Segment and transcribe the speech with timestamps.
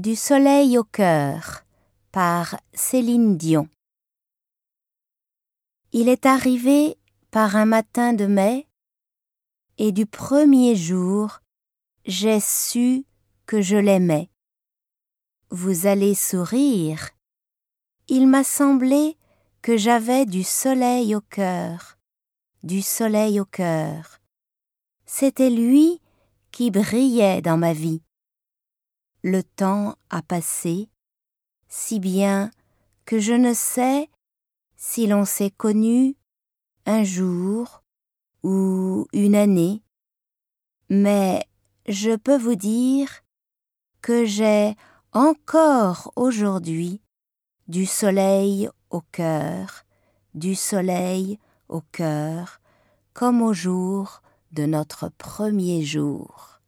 [0.00, 1.62] Du soleil au cœur
[2.10, 3.68] par Céline Dion.
[5.92, 6.96] Il est arrivé
[7.30, 8.66] par un matin de mai,
[9.76, 11.40] et du premier jour,
[12.06, 13.04] j'ai su
[13.44, 14.30] que je l'aimais.
[15.50, 17.10] Vous allez sourire.
[18.08, 19.18] Il m'a semblé
[19.60, 21.98] que j'avais du soleil au cœur,
[22.62, 24.22] du soleil au cœur.
[25.04, 26.00] C'était lui
[26.52, 28.00] qui brillait dans ma vie.
[29.22, 30.88] Le temps a passé,
[31.68, 32.50] si bien
[33.04, 34.08] que je ne sais
[34.76, 36.16] si l'on s'est connu
[36.86, 37.82] un jour
[38.42, 39.82] ou une année,
[40.88, 41.44] mais
[41.86, 43.22] je peux vous dire
[44.00, 44.74] que j'ai
[45.12, 47.02] encore aujourd'hui
[47.68, 49.84] du soleil au cœur,
[50.34, 52.60] du soleil au cœur,
[53.12, 56.59] comme au jour de notre premier jour.